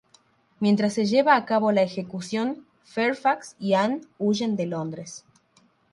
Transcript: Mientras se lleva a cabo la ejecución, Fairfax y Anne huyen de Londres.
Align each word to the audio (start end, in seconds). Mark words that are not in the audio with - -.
Mientras 0.59 0.95
se 0.95 1.05
lleva 1.05 1.35
a 1.35 1.45
cabo 1.45 1.71
la 1.71 1.83
ejecución, 1.83 2.65
Fairfax 2.85 3.55
y 3.59 3.75
Anne 3.75 4.01
huyen 4.17 4.55
de 4.55 4.65
Londres. 4.65 5.25